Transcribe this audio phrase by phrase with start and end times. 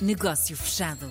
[0.00, 1.10] Negócio Fechado.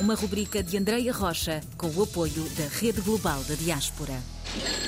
[0.00, 4.18] Uma rubrica de Andreia Rocha com o apoio da Rede Global da Diaspora.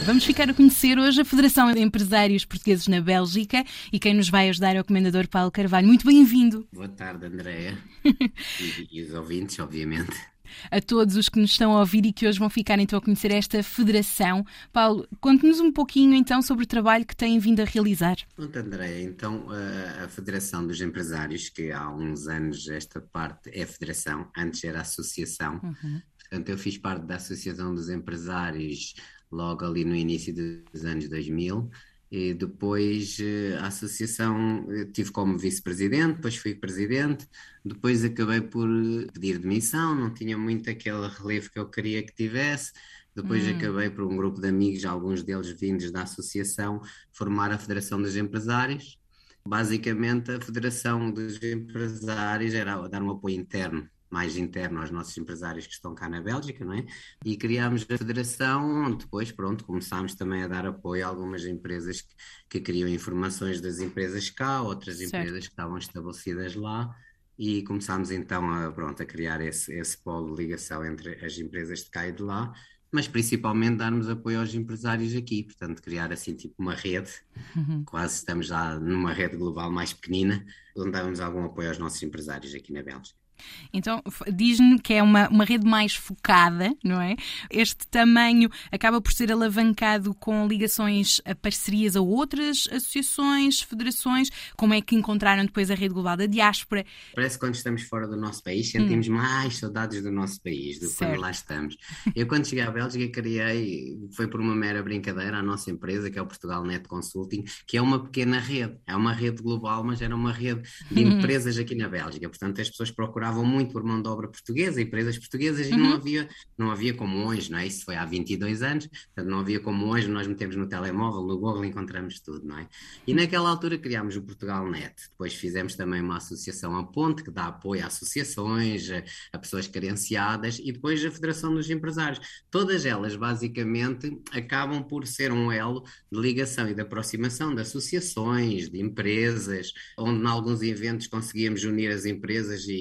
[0.07, 3.63] Vamos ficar a conhecer hoje a Federação de Empresários Portugueses na Bélgica
[3.93, 5.87] e quem nos vai ajudar é o Comendador Paulo Carvalho.
[5.87, 6.67] Muito bem-vindo.
[6.73, 7.77] Boa tarde, Andréa.
[8.03, 10.34] e, e os ouvintes, obviamente
[10.71, 13.03] a todos os que nos estão a ouvir e que hoje vão ficar então a
[13.03, 14.45] conhecer esta federação.
[14.73, 18.17] Paulo, conte-nos um pouquinho então sobre o trabalho que têm vindo a realizar.
[18.35, 23.63] Pronto, André, então a, a Federação dos Empresários, que há uns anos esta parte é
[23.63, 26.01] a Federação, antes era a Associação, uhum.
[26.19, 28.95] portanto eu fiz parte da Associação dos Empresários
[29.31, 31.71] logo ali no início dos anos 2000
[32.11, 37.29] e depois eh, a associação eh, tive como vice-presidente, depois fui presidente,
[37.65, 42.15] depois acabei por eh, pedir demissão, não tinha muito aquele relevo que eu queria que
[42.15, 42.73] tivesse.
[43.15, 43.57] Depois hum.
[43.57, 46.81] acabei por um grupo de amigos, alguns deles vindos da associação,
[47.13, 48.99] formar a Federação dos Empresários.
[49.47, 55.67] Basicamente, a Federação dos Empresários era dar um apoio interno mais interno aos nossos empresários
[55.67, 56.87] que estão cá na Bélgica, não é?
[57.25, 62.01] E criámos a federação, onde depois, pronto, começámos também a dar apoio a algumas empresas
[62.01, 62.15] que,
[62.49, 65.17] que queriam informações das empresas cá, outras certo.
[65.17, 66.95] empresas que estavam estabelecidas lá,
[67.37, 71.81] e começámos então a, pronto, a criar esse, esse polo de ligação entre as empresas
[71.81, 72.55] de cá e de lá,
[72.93, 77.11] mas principalmente darmos apoio aos empresários aqui, portanto, criar assim tipo uma rede,
[77.57, 77.83] uhum.
[77.85, 82.55] quase estamos já numa rede global mais pequenina, onde dávamos algum apoio aos nossos empresários
[82.55, 83.24] aqui na Bélgica.
[83.73, 87.17] Então, diz-me que é uma, uma rede mais focada, não é?
[87.51, 94.31] Este tamanho acaba por ser alavancado com ligações a parcerias a outras associações, federações.
[94.57, 96.85] Como é que encontraram depois a rede global da diáspora?
[97.15, 99.15] Parece que quando estamos fora do nosso país sentimos hum.
[99.15, 101.77] mais saudades do nosso país do que quando lá estamos.
[102.15, 106.19] Eu, quando cheguei à Bélgica, criei, foi por uma mera brincadeira, a nossa empresa, que
[106.19, 108.77] é o Portugal Net Consulting, que é uma pequena rede.
[108.87, 111.19] É uma rede global, mas era uma rede de hum.
[111.19, 112.29] empresas aqui na Bélgica.
[112.29, 115.75] Portanto, as pessoas procuram procuravam muito por mão de obra portuguesa, empresas portuguesas, uhum.
[115.75, 115.97] e não uhum.
[115.97, 117.67] havia, não havia como hoje, não é?
[117.67, 121.39] Isso foi há 22 anos, portanto não havia como hoje, nós metemos no telemóvel, no
[121.39, 122.69] Google, encontramos tudo, não é?
[123.07, 127.31] E naquela altura criámos o Portugal Net, depois fizemos também uma associação a Ponte, que
[127.31, 129.03] dá apoio a associações, a,
[129.33, 132.21] a pessoas carenciadas, e depois a Federação dos Empresários.
[132.51, 135.83] Todas elas, basicamente, acabam por ser um elo
[136.13, 141.91] de ligação e de aproximação de associações, de empresas, onde em alguns eventos conseguíamos unir
[141.91, 142.75] as empresas e,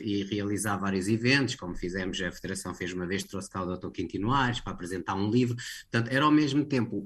[0.00, 3.90] e, realizar vários eventos, como fizemos, a Federação fez uma vez, trouxe cá o Dr.
[3.90, 5.56] Quintino Ares para apresentar um livro.
[5.90, 7.04] Portanto, era ao mesmo tempo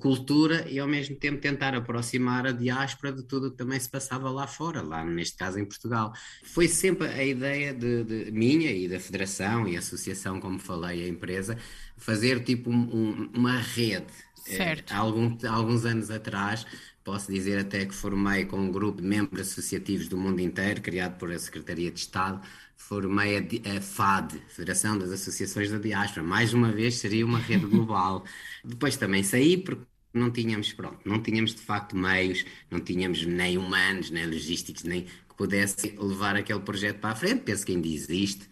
[0.00, 4.30] cultura e ao mesmo tempo tentar aproximar a diáspora de tudo que também se passava
[4.30, 6.12] lá fora, lá neste caso em Portugal.
[6.44, 11.08] Foi sempre a ideia de, de minha e da Federação e Associação, como falei, a
[11.08, 11.58] empresa,
[11.96, 14.12] fazer tipo um, um, uma rede.
[14.44, 14.92] Certo.
[14.92, 16.66] É, há, algum, há alguns anos atrás
[17.04, 21.18] Posso dizer até que formei com um grupo de membros associativos do mundo inteiro, criado
[21.18, 22.40] por a Secretaria de Estado,
[22.76, 26.24] formei a, a FAD, Federação das Associações da Diáspora.
[26.24, 28.24] Mais uma vez seria uma rede global.
[28.64, 33.58] Depois também saí porque não tínhamos, pronto, não tínhamos de facto meios, não tínhamos nem
[33.58, 37.42] humanos, nem logísticos, nem que pudesse levar aquele projeto para a frente.
[37.42, 38.48] Penso que ainda existe.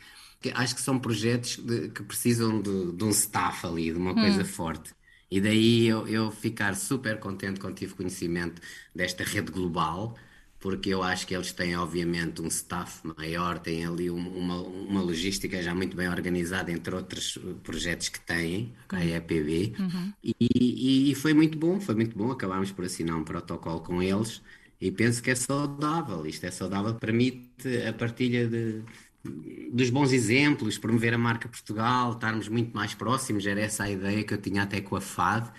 [0.54, 4.14] Acho que são projetos de, que precisam de, de, um staff ali, de uma hum.
[4.14, 4.92] coisa forte.
[5.30, 8.60] E daí eu, eu ficar super contente quando tive conhecimento
[8.94, 10.16] desta rede global,
[10.58, 15.62] porque eu acho que eles têm, obviamente, um staff maior, têm ali uma, uma logística
[15.62, 20.12] já muito bem organizada, entre outros projetos que têm, a EPB, uhum.
[20.22, 22.30] e, e, e, foi muito bom, foi muito bom.
[22.30, 24.42] Acabámos por assinar um protocolo com eles
[24.80, 26.26] e penso que é saudável.
[26.26, 28.82] Isto é saudável, permite a partilha de,
[29.24, 34.24] dos bons exemplos, promover a marca Portugal, estarmos muito mais próximos, era essa a ideia
[34.24, 35.50] que eu tinha até com a FAD,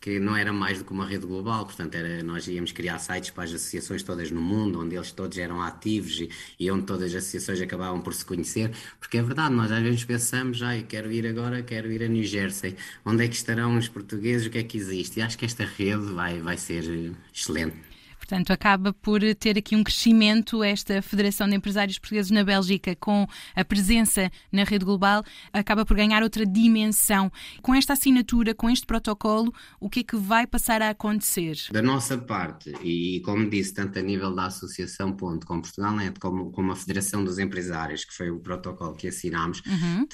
[0.00, 3.30] que não era mais do que uma rede global, portanto era, nós íamos criar sites
[3.30, 6.28] para as associações todas no mundo, onde eles todos eram ativos e,
[6.60, 8.70] e onde todas as associações acabavam por se conhecer,
[9.00, 12.24] porque é verdade, nós às vezes pensamos, ai, quero ir agora, quero ir a New
[12.24, 15.20] Jersey, onde é que estarão os portugueses, o que é que existe?
[15.20, 16.84] E acho que esta rede vai, vai ser
[17.32, 17.93] excelente.
[18.24, 23.26] Portanto, acaba por ter aqui um crescimento esta Federação de Empresários Portugueses na Bélgica com
[23.54, 25.22] a presença na rede global,
[25.52, 27.30] acaba por ganhar outra dimensão.
[27.60, 31.54] Com esta assinatura, com este protocolo, o que é que vai passar a acontecer?
[31.70, 36.18] Da nossa parte, e como disse, tanto a nível da Associação Ponto, como Portugal Net,
[36.18, 40.06] como, como a Federação dos Empresários, que foi o protocolo que assinámos, uhum.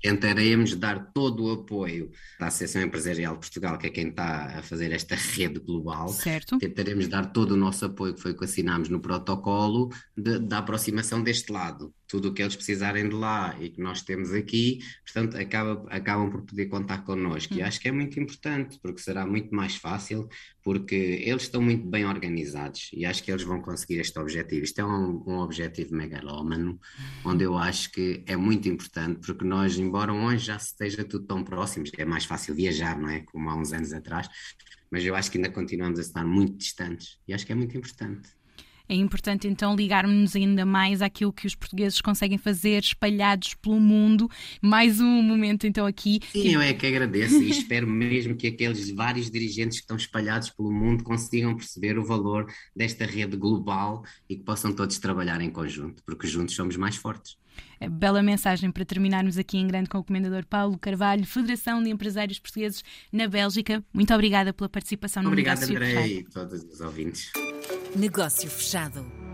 [0.00, 4.62] tentaremos dar todo o apoio da Associação Empresarial de Portugal, que é quem está a
[4.62, 6.08] fazer esta rede global.
[6.10, 6.58] Certo.
[6.58, 11.22] Tentaremos dar todo nosso apoio, que foi o que assinámos no protocolo, de, da aproximação
[11.22, 11.94] deste lado.
[12.06, 16.30] Tudo o que eles precisarem de lá e que nós temos aqui, portanto, acaba, acabam
[16.30, 17.54] por poder contar connosco.
[17.54, 17.66] E hum.
[17.66, 20.28] acho que é muito importante, porque será muito mais fácil,
[20.62, 24.64] porque eles estão muito bem organizados e acho que eles vão conseguir este objetivo.
[24.64, 26.78] Isto é um, um objetivo megalómano,
[27.24, 31.42] onde eu acho que é muito importante, porque nós, embora hoje já esteja tudo tão
[31.44, 33.20] próximos, é mais fácil viajar, não é?
[33.20, 34.28] Como há uns anos atrás,
[34.90, 37.76] mas eu acho que ainda continuamos a estar muito distantes e acho que é muito
[37.76, 38.36] importante.
[38.88, 44.30] É importante então ligarmos ainda mais àquilo que os portugueses conseguem fazer espalhados pelo mundo.
[44.60, 46.20] Mais um momento então aqui.
[46.32, 50.50] Sim, eu é que agradeço e espero mesmo que aqueles vários dirigentes que estão espalhados
[50.50, 55.50] pelo mundo consigam perceber o valor desta rede global e que possam todos trabalhar em
[55.50, 57.36] conjunto, porque juntos somos mais fortes.
[57.80, 61.90] É bela mensagem para terminarmos aqui em grande com o Comendador Paulo Carvalho, Federação de
[61.90, 62.82] Empresários Portugueses
[63.12, 63.84] na Bélgica.
[63.92, 67.30] Muito obrigada pela participação no Obrigado, André, e todos os ouvintes.
[67.96, 69.25] Negócio fechado.